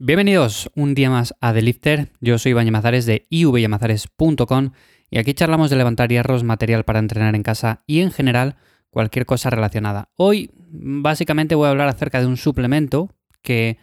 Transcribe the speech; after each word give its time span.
Bienvenidos 0.00 0.70
un 0.76 0.94
día 0.94 1.10
más 1.10 1.34
a 1.40 1.52
The 1.52 1.60
Lifter. 1.60 2.12
Yo 2.20 2.38
soy 2.38 2.50
Iván 2.50 2.66
Yamazares 2.66 3.04
de 3.04 3.26
ivyamazares.com 3.30 4.70
y 5.10 5.18
aquí 5.18 5.34
charlamos 5.34 5.70
de 5.70 5.76
levantar 5.76 6.08
hierros, 6.08 6.44
material 6.44 6.84
para 6.84 7.00
entrenar 7.00 7.34
en 7.34 7.42
casa 7.42 7.82
y 7.84 7.98
en 7.98 8.12
general 8.12 8.54
cualquier 8.90 9.26
cosa 9.26 9.50
relacionada. 9.50 10.10
Hoy 10.14 10.52
básicamente 10.70 11.56
voy 11.56 11.66
a 11.66 11.70
hablar 11.70 11.88
acerca 11.88 12.20
de 12.20 12.28
un 12.28 12.36
suplemento 12.36 13.12
que 13.42 13.78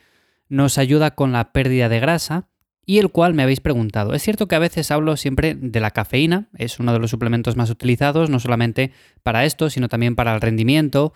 nos 0.48 0.78
ayuda 0.78 1.16
con 1.16 1.34
la 1.34 1.52
pérdida 1.52 1.90
de 1.90 2.00
grasa 2.00 2.48
y 2.86 3.00
el 3.00 3.10
cual 3.10 3.34
me 3.34 3.44
habéis 3.44 3.60
preguntado. 3.60 4.14
Es 4.14 4.24
cierto 4.24 4.48
que 4.48 4.56
a 4.56 4.60
veces 4.60 4.92
hablo 4.92 5.18
siempre 5.18 5.54
de 5.54 5.82
la 5.82 5.92
cafeína, 5.92 6.48
es 6.58 6.80
uno 6.80 6.94
de 6.94 7.00
los 7.00 7.12
suplementos 7.12 7.58
más 7.58 7.70
utilizados, 7.70 8.30
no 8.30 8.40
solamente 8.40 8.94
para 9.22 9.44
esto, 9.44 9.70
sino 9.70 9.90
también 9.90 10.16
para 10.16 10.34
el 10.34 10.40
rendimiento, 10.40 11.12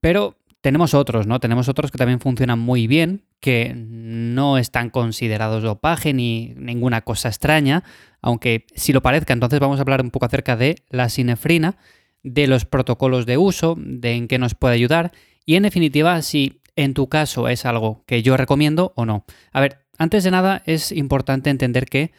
pero 0.00 0.39
tenemos 0.60 0.94
otros, 0.94 1.26
¿no? 1.26 1.40
Tenemos 1.40 1.68
otros 1.68 1.90
que 1.90 1.98
también 1.98 2.20
funcionan 2.20 2.58
muy 2.58 2.86
bien, 2.86 3.24
que 3.40 3.72
no 3.74 4.58
están 4.58 4.90
considerados 4.90 5.62
dopaje 5.62 6.12
ni 6.12 6.54
ninguna 6.56 7.00
cosa 7.00 7.28
extraña, 7.28 7.82
aunque 8.20 8.66
si 8.74 8.92
lo 8.92 9.00
parezca, 9.00 9.32
entonces 9.32 9.60
vamos 9.60 9.78
a 9.78 9.82
hablar 9.82 10.02
un 10.02 10.10
poco 10.10 10.26
acerca 10.26 10.56
de 10.56 10.76
la 10.90 11.08
sinefrina, 11.08 11.76
de 12.22 12.46
los 12.46 12.66
protocolos 12.66 13.24
de 13.24 13.38
uso, 13.38 13.76
de 13.78 14.12
en 14.12 14.28
qué 14.28 14.38
nos 14.38 14.54
puede 14.54 14.74
ayudar 14.74 15.12
y 15.46 15.56
en 15.56 15.62
definitiva 15.62 16.20
si 16.20 16.60
en 16.76 16.92
tu 16.94 17.08
caso 17.08 17.48
es 17.48 17.64
algo 17.64 18.04
que 18.06 18.22
yo 18.22 18.36
recomiendo 18.36 18.92
o 18.96 19.06
no. 19.06 19.24
A 19.52 19.60
ver, 19.60 19.86
antes 19.96 20.24
de 20.24 20.30
nada 20.30 20.62
es 20.66 20.92
importante 20.92 21.50
entender 21.50 21.86
que 21.86 22.12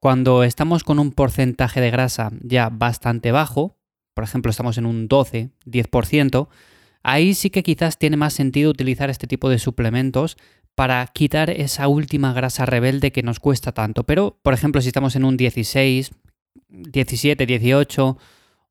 cuando 0.00 0.44
estamos 0.44 0.84
con 0.84 0.98
un 0.98 1.12
porcentaje 1.12 1.80
de 1.80 1.90
grasa 1.90 2.30
ya 2.40 2.70
bastante 2.70 3.32
bajo, 3.32 3.76
por 4.14 4.24
ejemplo 4.24 4.50
estamos 4.50 4.78
en 4.78 4.86
un 4.86 5.08
12, 5.08 5.50
10%, 5.66 6.48
Ahí 7.08 7.34
sí 7.34 7.50
que 7.50 7.62
quizás 7.62 7.98
tiene 7.98 8.16
más 8.16 8.34
sentido 8.34 8.68
utilizar 8.68 9.10
este 9.10 9.28
tipo 9.28 9.48
de 9.48 9.60
suplementos 9.60 10.36
para 10.74 11.06
quitar 11.06 11.50
esa 11.50 11.86
última 11.86 12.32
grasa 12.32 12.66
rebelde 12.66 13.12
que 13.12 13.22
nos 13.22 13.38
cuesta 13.38 13.70
tanto. 13.70 14.02
Pero, 14.02 14.40
por 14.42 14.54
ejemplo, 14.54 14.80
si 14.80 14.88
estamos 14.88 15.14
en 15.14 15.24
un 15.24 15.36
16, 15.36 16.10
17, 16.68 17.46
18 17.46 18.18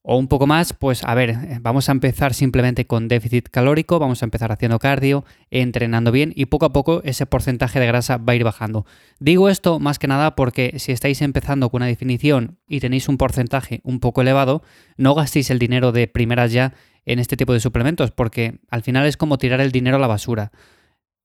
o 0.08 0.17
un 0.17 0.28
poco 0.28 0.45
más, 0.45 0.73
pues 0.73 1.03
a 1.03 1.16
ver, 1.16 1.36
vamos 1.61 1.89
a 1.89 1.92
empezar 1.92 2.36
simplemente 2.36 2.86
con 2.86 3.08
déficit 3.08 3.50
calórico, 3.50 3.98
vamos 3.98 4.22
a 4.22 4.25
empezar 4.25 4.52
haciendo 4.52 4.78
cardio, 4.78 5.25
entrenando 5.50 6.11
bien 6.11 6.31
y 6.36 6.45
poco 6.45 6.67
a 6.67 6.73
poco 6.73 7.02
ese 7.03 7.25
porcentaje 7.25 7.80
de 7.80 7.88
grasa 7.88 8.17
va 8.17 8.33
a 8.33 8.36
ir 8.36 8.44
bajando. 8.44 8.86
Digo 9.20 9.50
esto 9.50 9.80
más 9.80 9.98
que 9.98 10.08
nada 10.08 10.36
porque 10.36 10.76
si 10.78 10.92
estáis 10.92 11.23
empezando 11.23 11.72
con 11.72 11.80
una 11.80 11.88
definición 11.88 12.59
y 12.67 12.81
tenéis 12.81 13.09
un 13.09 13.17
porcentaje 13.17 13.81
un 13.83 14.00
poco 14.00 14.22
elevado, 14.22 14.61
no 14.95 15.16
gastéis 15.16 15.50
el 15.50 15.58
dinero 15.58 15.92
de 15.92 16.08
primeras 16.08 16.52
ya 16.52 16.73
en 17.06 17.17
este 17.17 17.36
tipo 17.36 17.53
de 17.53 17.59
suplementos, 17.59 18.11
porque 18.11 18.59
al 18.70 18.83
final 18.83 19.08
es 19.08 19.17
como 19.17 19.39
tirar 19.39 19.59
el 19.59 19.72
dinero 19.72 19.98
a 19.98 20.00
la 20.00 20.08
basura. 20.08 20.52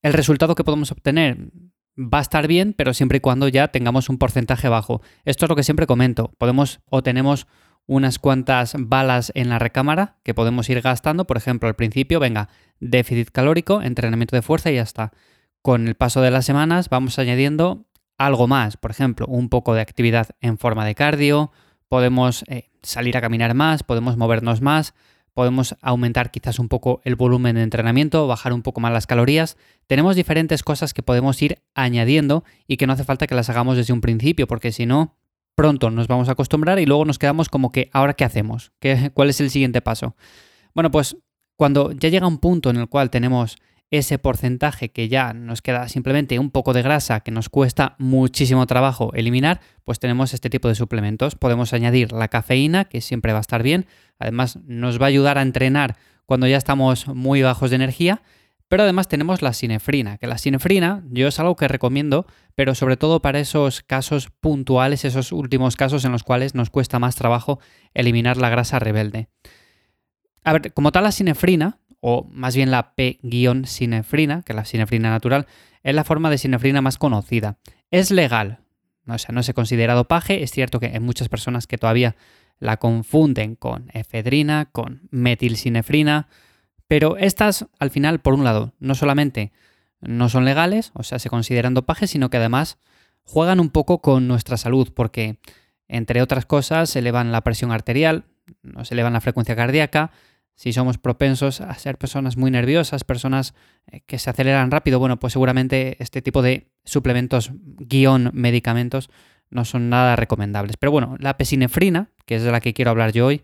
El 0.03 0.15
resultado 0.15 0.55
que 0.55 0.65
podemos 0.65 0.91
obtener 0.91 1.51
va 1.99 2.19
a 2.19 2.23
estar 2.23 2.47
bien, 2.47 2.73
pero 2.73 2.95
siempre 2.95 3.19
y 3.19 3.21
cuando 3.21 3.47
ya 3.49 3.69
tengamos 3.69 4.09
un 4.09 4.17
porcentaje 4.17 4.71
bajo. 4.71 5.03
Esto 5.27 5.45
es 5.45 5.49
lo 5.51 5.57
que 5.57 5.65
siempre 5.65 5.87
comento. 5.87 6.33
Podemos 6.39 6.81
o 6.87 7.03
tenemos 7.03 7.47
unas 7.87 8.19
cuantas 8.19 8.75
balas 8.79 9.33
en 9.35 9.49
la 9.49 9.59
recámara 9.59 10.17
que 10.23 10.35
podemos 10.35 10.69
ir 10.71 10.81
gastando. 10.81 11.27
Por 11.27 11.37
ejemplo, 11.37 11.69
al 11.69 11.77
principio, 11.77 12.21
venga, 12.21 12.49
déficit 12.79 13.31
calórico, 13.31 13.83
entrenamiento 13.83 14.37
de 14.37 14.43
fuerza 14.43 14.71
y 14.71 14.77
ya 14.77 14.83
está. 14.83 15.13
Con 15.63 15.89
el 15.89 15.95
paso 15.95 16.21
de 16.21 16.31
las 16.31 16.47
semanas 16.47 16.89
vamos 16.89 17.19
añadiendo 17.19 17.87
algo 18.17 18.47
más. 18.47 18.77
Por 18.77 18.91
ejemplo, 18.91 19.27
un 19.27 19.49
poco 19.49 19.75
de 19.75 19.81
actividad 19.81 20.29
en 20.41 20.59
forma 20.59 20.85
de 20.85 20.95
cardio, 20.95 21.53
podemos 21.89 22.45
eh, 22.49 22.71
salir 22.83 23.17
a 23.17 23.21
caminar 23.21 23.55
más, 23.55 23.83
podemos 23.83 24.17
movernos 24.17 24.61
más, 24.61 24.95
podemos 25.35 25.77
aumentar 25.81 26.31
quizás 26.31 26.59
un 26.59 26.69
poco 26.69 27.01
el 27.05 27.17
volumen 27.17 27.57
de 27.57 27.63
entrenamiento, 27.63 28.27
bajar 28.27 28.53
un 28.53 28.63
poco 28.63 28.81
más 28.81 28.93
las 28.93 29.07
calorías. 29.07 29.57
Tenemos 29.87 30.17
diferentes 30.17 30.63
cosas 30.63 30.95
que 30.95 31.03
podemos 31.03 31.41
ir 31.43 31.59
añadiendo 31.75 32.45
y 32.67 32.77
que 32.77 32.87
no 32.87 32.93
hace 32.93 33.05
falta 33.05 33.27
que 33.27 33.35
las 33.35 33.51
hagamos 33.51 33.77
desde 33.77 33.93
un 33.93 34.01
principio, 34.01 34.47
porque 34.47 34.71
si 34.73 34.87
no, 34.87 35.17
pronto 35.61 35.91
nos 35.91 36.09
vamos 36.09 36.31
a 36.31 36.33
acostumbrar 36.33 36.79
y 36.79 36.87
luego 36.87 37.05
nos 37.05 37.19
quedamos 37.19 37.51
como 37.51 37.71
que, 37.71 37.91
¿ahora 37.93 38.15
qué 38.15 38.25
hacemos? 38.25 38.73
¿Qué, 38.81 39.11
¿Cuál 39.13 39.29
es 39.29 39.43
el 39.43 39.51
siguiente 39.51 39.83
paso? 39.83 40.17
Bueno, 40.75 40.91
pues 40.91 41.19
cuando 41.55 41.93
ya 41.93 42.09
llega 42.09 42.27
un 42.27 42.39
punto 42.39 42.71
en 42.71 42.79
el 42.79 42.89
cual 42.89 43.11
tenemos 43.11 43.59
ese 43.91 44.19
porcentaje 44.19 44.91
que 44.91 45.11
ya 45.11 45.35
nos 45.35 45.61
queda 45.61 45.87
simplemente 45.91 46.39
un 46.39 46.51
poco 46.51 46.73
de 46.73 46.81
grasa 46.81 47.21
que 47.21 47.31
nos 47.31 47.51
cuesta 47.51 47.95
muchísimo 47.99 48.67
trabajo 48.67 49.13
eliminar, 49.13 49.61
pues 49.85 49.99
tenemos 49.99 50.33
este 50.33 50.49
tipo 50.49 50.67
de 50.67 50.75
suplementos. 50.75 51.35
Podemos 51.35 51.75
añadir 51.75 52.13
la 52.13 52.29
cafeína, 52.29 52.87
que 52.87 53.03
siempre 53.03 53.33
va 53.33 53.39
a 53.41 53.43
estar 53.43 53.63
bien. 53.63 53.85
Además, 54.19 54.59
nos 54.65 54.99
va 54.99 55.05
a 55.05 55.09
ayudar 55.09 55.37
a 55.37 55.43
entrenar 55.43 55.99
cuando 56.25 56.47
ya 56.47 56.57
estamos 56.57 57.07
muy 57.07 57.43
bajos 57.43 57.69
de 57.69 57.77
energía. 57.77 58.23
Pero 58.71 58.85
además 58.85 59.09
tenemos 59.09 59.43
la 59.43 59.53
sinefrina, 59.53 60.17
que 60.19 60.29
la 60.29 60.39
sinefrina 60.39 61.03
yo 61.11 61.27
es 61.27 61.41
algo 61.41 61.57
que 61.57 61.67
recomiendo, 61.67 62.25
pero 62.55 62.77
sobre 62.77 62.97
todo 62.97 63.21
para 63.21 63.41
esos 63.41 63.83
casos 63.83 64.31
puntuales, 64.31 65.05
esos 65.05 65.33
últimos 65.33 65.75
casos 65.75 66.05
en 66.05 66.13
los 66.13 66.23
cuales 66.23 66.55
nos 66.55 66.71
cuesta 66.71 67.01
más 67.01 67.17
trabajo 67.17 67.59
eliminar 67.95 68.37
la 68.37 68.49
grasa 68.49 68.79
rebelde. 68.79 69.29
A 70.45 70.53
ver, 70.53 70.73
como 70.73 70.93
tal 70.93 71.03
la 71.03 71.11
sinefrina, 71.11 71.81
o 71.99 72.29
más 72.31 72.55
bien 72.55 72.71
la 72.71 72.95
P-sinefrina, 72.95 74.43
que 74.43 74.53
es 74.53 74.57
la 74.57 74.65
sinefrina 74.65 75.11
natural, 75.11 75.49
es 75.83 75.95
la 75.97 76.05
forma 76.05 76.31
de 76.31 76.39
sinefrina 76.39 76.81
más 76.81 76.97
conocida. 76.97 77.59
Es 77.91 78.13
legal, 78.13 78.61
o 79.09 79.19
sea, 79.19 79.35
no 79.35 79.43
se 79.43 79.53
considera 79.53 79.95
dopaje, 79.95 80.45
es 80.45 80.53
cierto 80.53 80.79
que 80.79 80.87
hay 80.87 81.01
muchas 81.01 81.29
personas 81.29 81.67
que 81.67 81.77
todavía 81.77 82.15
la 82.61 82.77
confunden 82.77 83.57
con 83.57 83.91
efedrina, 83.95 84.69
con 84.71 85.09
metilsinefrina, 85.11 86.29
pero 86.91 87.17
estas 87.19 87.67
al 87.79 87.93
final, 87.93 88.19
por 88.19 88.35
un 88.35 88.43
lado, 88.43 88.73
no 88.81 88.97
solamente 88.97 89.53
no 90.01 90.29
son 90.29 90.45
legales, 90.45 90.91
o 90.95 91.05
sea, 91.05 91.21
se 91.21 91.31
consideran 91.31 91.73
dopaje, 91.73 92.09
sino 92.09 92.31
que 92.31 92.39
además 92.39 92.79
juegan 93.23 93.61
un 93.61 93.71
poco 93.71 94.01
con 94.01 94.27
nuestra 94.27 94.57
salud, 94.57 94.93
porque 94.93 95.39
entre 95.87 96.21
otras 96.21 96.47
cosas 96.47 96.97
elevan 96.97 97.31
la 97.31 97.43
presión 97.43 97.71
arterial, 97.71 98.25
nos 98.65 98.91
elevan 98.91 99.13
la 99.13 99.21
frecuencia 99.21 99.55
cardíaca, 99.55 100.11
si 100.57 100.73
somos 100.73 100.99
propensos 100.99 101.61
a 101.61 101.73
ser 101.75 101.97
personas 101.97 102.37
muy 102.37 102.51
nerviosas, 102.51 103.05
personas 103.05 103.55
eh, 103.87 104.01
que 104.05 104.19
se 104.19 104.29
aceleran 104.29 104.73
rápido, 104.73 104.99
bueno, 104.99 105.21
pues 105.21 105.35
seguramente 105.35 105.97
este 106.03 106.23
tipo 106.23 106.43
de 106.43 106.73
suplementos 106.85 107.53
guion 107.55 108.33
medicamentos 108.35 109.11
no 109.49 109.65
son 109.65 109.91
nada 109.91 110.17
recomendables. 110.17 110.77
Pero 110.77 110.91
bueno, 110.91 111.15
la 111.21 111.37
pesinefrina, 111.37 112.09
que 112.27 112.35
es 112.35 112.43
de 112.43 112.51
la 112.51 112.61
que 112.61 112.75
quiero 112.75 112.91
hablar 112.91 113.13
yo 113.13 113.27
hoy, 113.27 113.43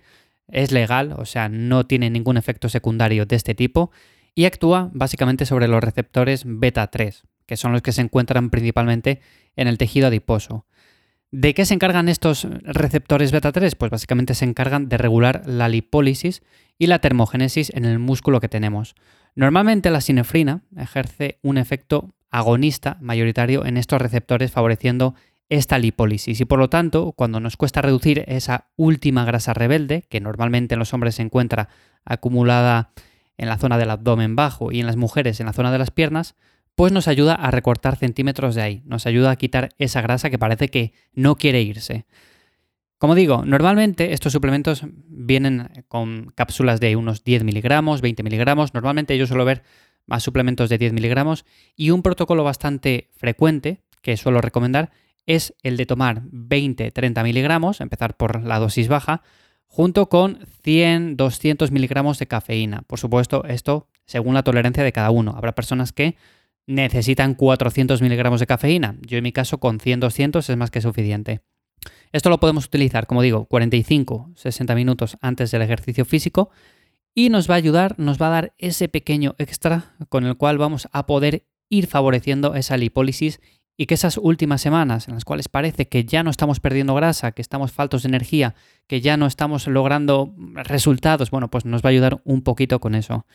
es 0.49 0.73
legal, 0.73 1.15
o 1.19 1.25
sea, 1.25 1.49
no 1.49 1.87
tiene 1.87 2.11
ningún 2.11 2.37
efecto 2.37 2.69
secundario 2.69 3.27
de 3.27 3.37
este 3.37 3.55
tipo 3.55 3.91
y 4.35 4.45
actúa 4.45 4.91
básicamente 4.93 5.47
sobre 5.47 5.69
los 5.69 5.83
receptores 5.83 6.45
beta 6.47 6.87
3, 6.87 7.25
que 7.47 7.57
son 7.57 7.73
los 7.73 7.83
que 7.83 7.93
se 7.93 8.03
encuentran 8.03 8.51
principalmente 8.51 9.21
en 9.57 9.69
el 9.69 9.79
tejido 9.79 10.09
adiposo. 10.09 10.67
¿De 11.33 11.55
qué 11.55 11.65
se 11.65 11.75
encargan 11.75 12.09
estos 12.09 12.47
receptores 12.63 13.33
beta 13.33 13.51
3? 13.51 13.75
Pues 13.75 13.91
básicamente 13.91 14.35
se 14.35 14.45
encargan 14.45 14.89
de 14.89 14.97
regular 14.97 15.43
la 15.47 15.69
lipólisis 15.69 16.43
y 16.79 16.87
la 16.87 17.01
termogénesis 17.01 17.73
en 17.75 17.85
el 17.85 17.99
músculo 17.99 18.41
que 18.41 18.49
tenemos. 18.49 18.95
Normalmente 19.35 19.91
la 19.91 20.01
sinefrina 20.01 20.63
ejerce 20.77 21.39
un 21.43 21.59
efecto 21.59 22.15
agonista 22.31 22.99
mayoritario 23.01 23.65
en 23.67 23.77
estos 23.77 24.01
receptores 24.01 24.51
favoreciendo 24.51 25.15
esta 25.49 25.79
lipólisis. 25.79 26.41
Y 26.41 26.45
por 26.45 26.59
lo 26.59 26.69
tanto 26.69 27.13
cuando 27.13 27.41
nos 27.41 27.57
cuesta 27.57 27.83
reducir 27.83 28.25
esa 28.27 28.69
última 28.77 29.25
grasa 29.25 29.55
rebelde 29.55 30.03
que 30.09 30.21
normalmente 30.21 30.75
en 30.75 30.79
los 30.79 30.93
hombres 30.93 31.17
se 31.17 31.23
encuentra 31.23 31.69
acumulada 32.05 32.91
en 33.39 33.49
la 33.49 33.59
zona 33.59 33.79
del 33.79 33.91
abdomen 33.91 34.37
bajo 34.37 34.73
y 34.73 34.81
en 34.81 34.87
las 34.87 34.97
mujeres 34.97 35.41
en 35.41 35.47
la 35.47 35.53
zona 35.53 35.71
de 35.71 35.79
las 35.79 35.91
piernas, 35.91 36.35
pues 36.75 36.93
nos 36.93 37.09
ayuda 37.09 37.35
a 37.35 37.51
recortar 37.51 37.97
centímetros 37.97 38.55
de 38.55 38.63
ahí, 38.63 38.83
nos 38.85 39.07
ayuda 39.07 39.31
a 39.31 39.37
quitar 39.37 39.71
esa 39.79 40.01
grasa 40.03 40.31
que 40.31 40.39
parece 40.39 40.69
que 40.69 40.93
no 41.13 41.37
quiere 41.37 41.63
irse. 41.63 42.07
Como 42.99 43.15
digo, 43.15 43.45
normalmente 43.45 44.15
estos 44.15 44.33
suplementos 44.33 44.83
vienen 45.07 45.85
con 45.89 46.33
cápsulas 46.35 46.81
de 46.81 46.97
unos 46.97 47.25
10 47.25 47.45
miligramos, 47.45 48.01
20 48.01 48.23
miligramos, 48.23 48.73
normalmente 48.73 49.19
yo 49.19 49.27
suelo 49.27 49.45
ver 49.45 49.63
más 50.07 50.23
suplementos 50.23 50.71
de 50.71 50.79
10 50.79 50.93
miligramos 50.93 51.45
y 51.75 51.91
un 51.91 52.03
protocolo 52.03 52.43
bastante 52.43 53.11
frecuente 53.17 53.83
que 54.01 54.17
suelo 54.17 54.41
recomendar 54.41 54.93
es 55.27 55.55
el 55.63 55.77
de 55.77 55.87
tomar 55.87 56.23
20-30 56.23 57.23
miligramos, 57.23 57.81
empezar 57.81 58.17
por 58.17 58.43
la 58.43 58.59
dosis 58.59 58.89
baja, 58.89 59.23
junto 59.67 60.09
con 60.09 60.39
100-200 60.65 61.71
miligramos 61.71 62.19
de 62.19 62.27
cafeína. 62.27 62.83
Por 62.87 62.99
supuesto, 62.99 63.45
esto 63.45 63.89
según 64.07 64.35
la 64.35 64.43
tolerancia 64.43 64.85
de 64.85 64.93
cada 64.93 65.11
uno. 65.11 65.35
Habrá 65.37 65.55
personas 65.55 65.93
que 65.93 66.17
necesitan 66.67 67.35
400 67.35 68.01
miligramos 68.03 68.41
de 68.41 68.47
cafeína. 68.47 68.97
Yo 69.03 69.19
en 69.19 69.25
mi 69.25 69.33
caso 69.33 69.59
con 69.59 69.79
100-200 69.79 70.49
es 70.49 70.57
más 70.57 70.71
que 70.71 70.81
suficiente. 70.81 71.43
Esto 72.13 72.31
lo 72.31 72.41
podemos 72.41 72.67
utilizar, 72.67 73.07
como 73.07 73.23
digo, 73.23 73.49
45-60 73.49 74.75
minutos 74.75 75.19
antes 75.21 75.51
del 75.51 75.63
ejercicio 75.63 76.05
físico 76.05 76.51
y 77.15 77.29
nos 77.29 77.49
va 77.49 77.55
a 77.55 77.59
ayudar, 77.59 77.99
nos 77.99 78.21
va 78.21 78.29
a 78.29 78.31
dar 78.31 78.55
ese 78.59 78.89
pequeño 78.89 79.35
extra 79.39 79.95
con 80.09 80.25
el 80.25 80.37
cual 80.37 80.59
vamos 80.59 80.89
a 80.93 81.07
poder 81.07 81.47
ir 81.69 81.87
favoreciendo 81.87 82.55
esa 82.55 82.77
lipólisis 82.77 83.41
y 83.77 83.87
que 83.87 83.95
esas 83.95 84.17
últimas 84.17 84.61
semanas 84.61 85.09
en 85.09 85.15
las 85.15 85.25
cuales 85.25 85.49
parece 85.49 85.89
que 85.89 86.05
ya 86.05 86.23
no 86.23 86.31
estamos 86.31 86.61
perdiendo 86.61 86.95
grasa, 86.95 87.33
que 87.33 87.43
estamos 87.43 87.73
faltos 87.73 88.03
de 88.03 88.09
energía, 88.09 88.55
que 88.87 89.01
ya 89.01 89.17
no 89.17 89.27
estamos 89.27 89.67
logrando 89.67 90.35
resultados, 90.55 91.31
bueno, 91.31 91.51
pues 91.51 91.65
nos 91.65 91.83
va 91.83 91.89
a 91.89 91.93
ayudar 91.93 92.21
un 92.25 92.43
poquito 92.43 92.81
con 92.81 92.95
eso. 92.95 93.27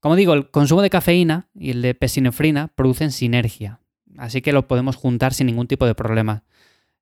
Como 0.00 0.14
digo, 0.14 0.32
el 0.34 0.50
consumo 0.50 0.82
de 0.82 0.90
cafeína 0.90 1.48
y 1.54 1.70
el 1.70 1.82
de 1.82 1.94
pesinefrina 1.94 2.68
producen 2.68 3.10
sinergia. 3.10 3.80
así 4.16 4.42
que 4.42 4.52
lo 4.52 4.68
podemos 4.68 4.96
juntar 4.96 5.34
sin 5.34 5.46
ningún 5.46 5.66
tipo 5.66 5.86
de 5.86 5.94
problema. 5.94 6.44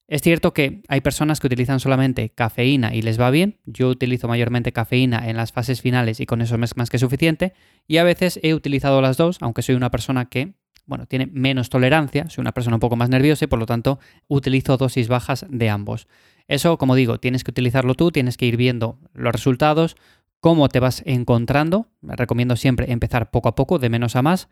Es 0.08 0.22
cierto 0.22 0.54
que 0.54 0.82
hay 0.86 1.00
personas 1.00 1.40
que 1.40 1.48
utilizan 1.48 1.80
solamente 1.80 2.30
cafeína 2.30 2.94
y 2.94 3.02
les 3.02 3.20
va 3.20 3.30
bien. 3.30 3.58
Yo 3.64 3.88
utilizo 3.88 4.28
mayormente 4.28 4.72
cafeína 4.72 5.28
en 5.28 5.36
las 5.36 5.52
fases 5.52 5.82
finales 5.82 6.20
y 6.20 6.26
con 6.26 6.40
eso 6.42 6.56
es 6.62 6.76
más 6.76 6.90
que 6.90 6.98
suficiente. 6.98 7.54
Y 7.88 7.96
a 7.96 8.04
veces 8.04 8.38
he 8.42 8.54
utilizado 8.54 9.00
las 9.00 9.16
dos, 9.16 9.38
aunque 9.40 9.62
soy 9.62 9.74
una 9.74 9.90
persona 9.90 10.26
que, 10.26 10.54
bueno, 10.86 11.06
tiene 11.06 11.26
menos 11.26 11.68
tolerancia, 11.68 12.28
soy 12.30 12.42
una 12.42 12.52
persona 12.52 12.76
un 12.76 12.80
poco 12.80 12.96
más 12.96 13.10
nerviosa 13.10 13.44
y 13.44 13.48
por 13.48 13.58
lo 13.58 13.66
tanto 13.66 13.98
utilizo 14.28 14.76
dosis 14.76 15.08
bajas 15.08 15.44
de 15.48 15.68
ambos. 15.68 16.06
Eso, 16.48 16.78
como 16.78 16.94
digo, 16.94 17.18
tienes 17.18 17.44
que 17.44 17.50
utilizarlo 17.50 17.94
tú, 17.94 18.12
tienes 18.12 18.36
que 18.36 18.46
ir 18.46 18.56
viendo 18.56 18.98
los 19.12 19.32
resultados, 19.32 19.96
cómo 20.40 20.68
te 20.68 20.80
vas 20.80 21.02
encontrando. 21.06 21.88
Recomiendo 22.02 22.56
siempre 22.56 22.92
empezar 22.92 23.30
poco 23.30 23.48
a 23.48 23.54
poco, 23.54 23.78
de 23.78 23.90
menos 23.90 24.14
a 24.14 24.22
más. 24.22 24.48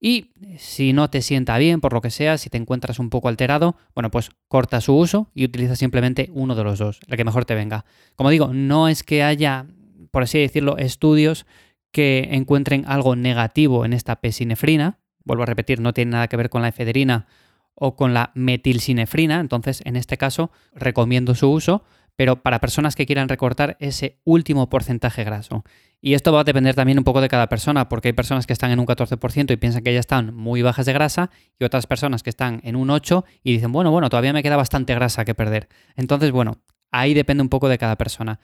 Y 0.00 0.30
si 0.58 0.92
no 0.92 1.10
te 1.10 1.22
sienta 1.22 1.58
bien, 1.58 1.80
por 1.80 1.92
lo 1.92 2.00
que 2.00 2.10
sea, 2.10 2.38
si 2.38 2.50
te 2.50 2.56
encuentras 2.56 2.98
un 2.98 3.10
poco 3.10 3.28
alterado, 3.28 3.76
bueno, 3.94 4.10
pues 4.10 4.30
corta 4.46 4.80
su 4.80 4.96
uso 4.96 5.30
y 5.34 5.44
utiliza 5.44 5.74
simplemente 5.74 6.30
uno 6.32 6.54
de 6.54 6.64
los 6.64 6.78
dos, 6.78 7.00
el 7.08 7.16
que 7.16 7.24
mejor 7.24 7.44
te 7.44 7.54
venga. 7.54 7.84
Como 8.14 8.30
digo, 8.30 8.52
no 8.52 8.88
es 8.88 9.02
que 9.02 9.24
haya, 9.24 9.66
por 10.12 10.22
así 10.22 10.38
decirlo, 10.38 10.76
estudios 10.76 11.46
que 11.90 12.28
encuentren 12.32 12.84
algo 12.86 13.16
negativo 13.16 13.84
en 13.84 13.92
esta 13.92 14.16
pesinefrina. 14.20 14.98
Vuelvo 15.24 15.42
a 15.42 15.46
repetir, 15.46 15.80
no 15.80 15.92
tiene 15.92 16.12
nada 16.12 16.28
que 16.28 16.36
ver 16.36 16.50
con 16.50 16.62
la 16.62 16.68
efedrina 16.68 17.26
o 17.74 17.96
con 17.96 18.14
la 18.14 18.32
metilsinefrina, 18.34 19.40
entonces 19.40 19.82
en 19.84 19.96
este 19.96 20.16
caso 20.16 20.50
recomiendo 20.74 21.34
su 21.34 21.50
uso, 21.50 21.84
pero 22.16 22.42
para 22.42 22.58
personas 22.58 22.96
que 22.96 23.06
quieran 23.06 23.28
recortar 23.28 23.76
ese 23.78 24.18
último 24.24 24.68
porcentaje 24.68 25.22
graso. 25.22 25.62
Y 26.00 26.14
esto 26.14 26.32
va 26.32 26.40
a 26.40 26.44
depender 26.44 26.74
también 26.74 26.98
un 26.98 27.04
poco 27.04 27.20
de 27.20 27.28
cada 27.28 27.48
persona, 27.48 27.88
porque 27.88 28.08
hay 28.08 28.12
personas 28.12 28.46
que 28.46 28.52
están 28.52 28.72
en 28.72 28.80
un 28.80 28.86
14% 28.86 29.52
y 29.52 29.56
piensan 29.56 29.84
que 29.84 29.94
ya 29.94 30.00
están 30.00 30.34
muy 30.34 30.62
bajas 30.62 30.86
de 30.86 30.92
grasa, 30.92 31.30
y 31.60 31.64
otras 31.64 31.86
personas 31.86 32.24
que 32.24 32.30
están 32.30 32.60
en 32.64 32.74
un 32.74 32.88
8% 32.88 33.24
y 33.44 33.52
dicen, 33.52 33.70
bueno, 33.70 33.92
bueno, 33.92 34.10
todavía 34.10 34.32
me 34.32 34.42
queda 34.42 34.56
bastante 34.56 34.94
grasa 34.94 35.24
que 35.24 35.36
perder. 35.36 35.68
Entonces, 35.94 36.32
bueno, 36.32 36.58
ahí 36.90 37.14
depende 37.14 37.42
un 37.42 37.48
poco 37.48 37.68
de 37.68 37.78
cada 37.78 37.96
persona. 37.96 38.40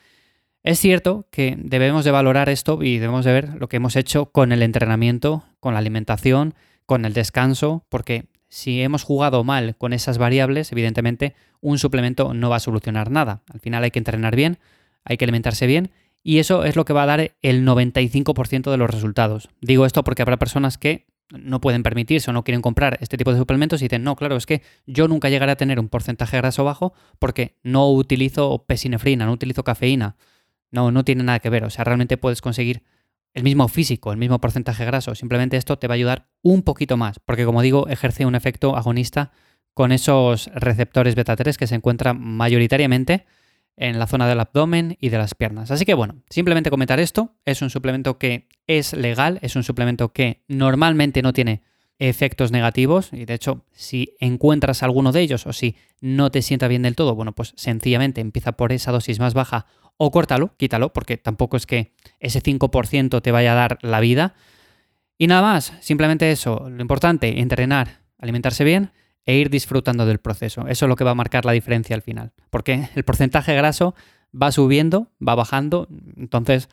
Es 0.64 0.80
cierto 0.80 1.26
que 1.30 1.58
debemos 1.58 2.06
de 2.06 2.10
valorar 2.10 2.48
esto 2.48 2.82
y 2.82 2.96
debemos 2.96 3.26
de 3.26 3.34
ver 3.34 3.54
lo 3.60 3.68
que 3.68 3.76
hemos 3.76 3.96
hecho 3.96 4.32
con 4.32 4.50
el 4.50 4.62
entrenamiento, 4.62 5.44
con 5.60 5.74
la 5.74 5.80
alimentación, 5.80 6.54
con 6.86 7.04
el 7.04 7.12
descanso, 7.12 7.84
porque 7.90 8.28
si 8.48 8.80
hemos 8.80 9.02
jugado 9.02 9.44
mal 9.44 9.76
con 9.76 9.92
esas 9.92 10.16
variables, 10.16 10.72
evidentemente 10.72 11.34
un 11.60 11.78
suplemento 11.78 12.32
no 12.32 12.48
va 12.48 12.56
a 12.56 12.60
solucionar 12.60 13.10
nada. 13.10 13.42
Al 13.52 13.60
final 13.60 13.84
hay 13.84 13.90
que 13.90 13.98
entrenar 13.98 14.36
bien, 14.36 14.58
hay 15.04 15.18
que 15.18 15.26
alimentarse 15.26 15.66
bien 15.66 15.90
y 16.22 16.38
eso 16.38 16.64
es 16.64 16.76
lo 16.76 16.86
que 16.86 16.94
va 16.94 17.02
a 17.02 17.06
dar 17.06 17.32
el 17.42 17.66
95% 17.66 18.70
de 18.70 18.76
los 18.78 18.88
resultados. 18.88 19.50
Digo 19.60 19.84
esto 19.84 20.02
porque 20.02 20.22
habrá 20.22 20.38
personas 20.38 20.78
que 20.78 21.04
no 21.30 21.60
pueden 21.60 21.82
permitirse 21.82 22.30
o 22.30 22.32
no 22.32 22.42
quieren 22.42 22.62
comprar 22.62 22.96
este 23.02 23.18
tipo 23.18 23.32
de 23.32 23.38
suplementos 23.38 23.82
y 23.82 23.84
dicen, 23.84 24.02
no, 24.02 24.16
claro, 24.16 24.36
es 24.36 24.46
que 24.46 24.62
yo 24.86 25.08
nunca 25.08 25.28
llegaré 25.28 25.52
a 25.52 25.56
tener 25.56 25.78
un 25.78 25.90
porcentaje 25.90 26.38
graso 26.38 26.64
bajo 26.64 26.94
porque 27.18 27.54
no 27.62 27.90
utilizo 27.90 28.64
pesinefrina, 28.66 29.26
no 29.26 29.32
utilizo 29.32 29.62
cafeína. 29.62 30.16
No, 30.74 30.90
no 30.90 31.04
tiene 31.04 31.22
nada 31.22 31.38
que 31.38 31.50
ver. 31.50 31.64
O 31.64 31.70
sea, 31.70 31.84
realmente 31.84 32.16
puedes 32.16 32.40
conseguir 32.40 32.82
el 33.32 33.42
mismo 33.42 33.68
físico, 33.68 34.12
el 34.12 34.18
mismo 34.18 34.40
porcentaje 34.40 34.84
graso. 34.84 35.14
Simplemente 35.14 35.56
esto 35.56 35.78
te 35.78 35.88
va 35.88 35.94
a 35.94 35.96
ayudar 35.96 36.28
un 36.42 36.62
poquito 36.62 36.96
más, 36.96 37.18
porque 37.18 37.44
como 37.44 37.62
digo, 37.62 37.88
ejerce 37.88 38.26
un 38.26 38.34
efecto 38.34 38.76
agonista 38.76 39.32
con 39.72 39.92
esos 39.92 40.50
receptores 40.54 41.14
beta 41.14 41.34
3 41.34 41.56
que 41.56 41.66
se 41.66 41.74
encuentran 41.74 42.20
mayoritariamente 42.20 43.26
en 43.76 43.98
la 43.98 44.06
zona 44.06 44.28
del 44.28 44.38
abdomen 44.38 44.96
y 45.00 45.08
de 45.08 45.18
las 45.18 45.34
piernas. 45.34 45.70
Así 45.72 45.84
que 45.84 45.94
bueno, 45.94 46.22
simplemente 46.30 46.70
comentar 46.70 47.00
esto. 47.00 47.34
Es 47.44 47.60
un 47.60 47.70
suplemento 47.70 48.18
que 48.18 48.48
es 48.68 48.92
legal, 48.92 49.40
es 49.42 49.56
un 49.56 49.64
suplemento 49.64 50.12
que 50.12 50.44
normalmente 50.46 51.22
no 51.22 51.32
tiene 51.32 51.62
efectos 51.98 52.50
negativos 52.50 53.12
y 53.12 53.24
de 53.24 53.34
hecho 53.34 53.64
si 53.72 54.14
encuentras 54.18 54.82
alguno 54.82 55.12
de 55.12 55.20
ellos 55.20 55.46
o 55.46 55.52
si 55.52 55.76
no 56.00 56.30
te 56.30 56.42
sienta 56.42 56.68
bien 56.68 56.82
del 56.82 56.96
todo, 56.96 57.14
bueno, 57.14 57.32
pues 57.32 57.52
sencillamente 57.56 58.20
empieza 58.20 58.52
por 58.52 58.72
esa 58.72 58.92
dosis 58.92 59.20
más 59.20 59.34
baja 59.34 59.66
o 59.96 60.10
córtalo, 60.10 60.54
quítalo, 60.56 60.92
porque 60.92 61.16
tampoco 61.16 61.56
es 61.56 61.66
que 61.66 61.92
ese 62.20 62.42
5% 62.42 63.22
te 63.22 63.32
vaya 63.32 63.52
a 63.52 63.54
dar 63.54 63.78
la 63.82 64.00
vida. 64.00 64.34
Y 65.18 65.26
nada 65.26 65.42
más, 65.42 65.72
simplemente 65.80 66.30
eso, 66.30 66.68
lo 66.68 66.82
importante, 66.82 67.40
entrenar, 67.40 68.00
alimentarse 68.18 68.64
bien 68.64 68.90
e 69.26 69.36
ir 69.36 69.50
disfrutando 69.50 70.06
del 70.06 70.18
proceso. 70.18 70.66
Eso 70.68 70.84
es 70.84 70.88
lo 70.88 70.96
que 70.96 71.04
va 71.04 71.12
a 71.12 71.14
marcar 71.14 71.44
la 71.44 71.52
diferencia 71.52 71.94
al 71.94 72.02
final. 72.02 72.32
Porque 72.50 72.88
el 72.94 73.04
porcentaje 73.04 73.54
graso 73.54 73.94
va 74.34 74.52
subiendo, 74.52 75.12
va 75.26 75.34
bajando. 75.34 75.88
Entonces, 76.16 76.68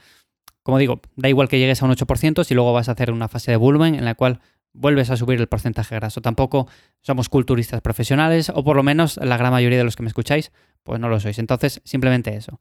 como 0.64 0.78
digo, 0.78 1.02
da 1.16 1.30
igual 1.30 1.48
que 1.48 1.60
llegues 1.60 1.82
a 1.82 1.86
un 1.86 1.92
8% 1.92 2.44
si 2.44 2.54
luego 2.54 2.74
vas 2.74 2.90
a 2.90 2.94
hacer 2.94 3.12
una 3.12 3.28
fase 3.28 3.52
de 3.52 3.58
volumen 3.58 3.96
en 3.96 4.06
la 4.06 4.16
cual 4.16 4.42
vuelves 4.74 5.10
a 5.10 5.18
subir 5.18 5.40
el 5.40 5.48
porcentaje 5.48 5.96
graso. 5.96 6.22
Tampoco 6.22 6.68
somos 7.02 7.30
culturistas 7.30 7.82
profesionales, 7.82 8.52
o 8.54 8.64
por 8.64 8.76
lo 8.76 8.84
menos 8.84 9.18
la 9.18 9.38
gran 9.38 9.52
mayoría 9.52 9.78
de 9.78 9.84
los 9.84 9.96
que 9.96 10.04
me 10.04 10.10
escucháis, 10.10 10.52
pues 10.84 11.00
no 11.00 11.10
lo 11.10 11.20
sois. 11.20 11.40
Entonces, 11.40 11.82
simplemente 11.84 12.36
eso. 12.36 12.60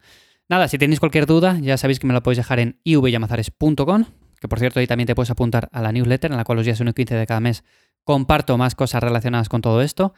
Nada, 0.51 0.67
si 0.67 0.79
tenéis 0.79 0.99
cualquier 0.99 1.27
duda, 1.27 1.61
ya 1.61 1.77
sabéis 1.79 2.01
que 2.01 2.09
me 2.09 2.13
la 2.13 2.25
podéis 2.25 2.39
dejar 2.39 2.59
en 2.59 2.81
ivyamazares.com, 2.83 4.05
que 4.41 4.49
por 4.49 4.59
cierto 4.59 4.81
ahí 4.81 4.89
también 4.89 5.07
te 5.07 5.15
puedes 5.15 5.31
apuntar 5.31 5.69
a 5.71 5.81
la 5.81 5.93
newsletter 5.93 6.33
en 6.33 6.37
la 6.37 6.43
cual 6.43 6.57
los 6.57 6.65
días 6.67 6.81
1 6.81 6.91
y 6.91 6.93
15 6.93 7.15
de 7.15 7.27
cada 7.29 7.39
mes 7.39 7.63
comparto 8.03 8.59
más 8.59 8.75
cosas 8.75 9.01
relacionadas 9.01 9.49
con 9.49 9.61
todo 9.61 9.81
esto. 9.81 10.13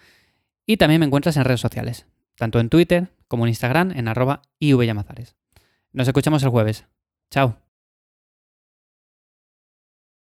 Y 0.64 0.79
también 0.79 1.00
me 1.00 1.06
encuentras 1.06 1.37
en 1.37 1.44
redes 1.44 1.61
sociales, 1.61 2.06
tanto 2.37 2.61
en 2.61 2.70
Twitter 2.70 3.12
como 3.29 3.44
en 3.44 3.50
Instagram 3.50 3.90
en 3.90 4.08
arroba 4.08 4.40
ivyamazares. 4.58 5.37
Nos 5.93 6.08
escuchamos 6.08 6.43
el 6.43 6.49
jueves. 6.49 6.87
Chao. 7.31 7.62